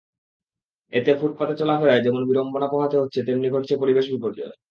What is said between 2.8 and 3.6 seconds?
হচ্ছে, তেমনি